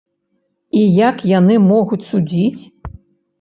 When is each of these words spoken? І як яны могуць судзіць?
І 0.79 0.79
як 1.09 1.21
яны 1.33 1.59
могуць 1.67 2.01
судзіць? 2.09 2.61